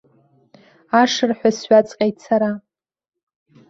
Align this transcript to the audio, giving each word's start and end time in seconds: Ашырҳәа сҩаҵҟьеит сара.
Ашырҳәа 1.01 1.49
сҩаҵҟьеит 1.57 2.17
сара. 2.25 2.51